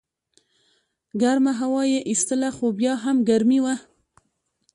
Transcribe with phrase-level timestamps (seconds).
[1.21, 3.75] ګرمه هوا یې ایستله خو بیا هم ګرمي وه.